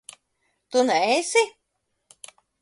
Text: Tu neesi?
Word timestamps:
Tu 0.71 0.79
neesi? 0.87 1.39